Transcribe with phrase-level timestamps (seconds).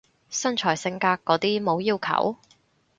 [0.31, 2.35] 身材性格嗰啲冇要求？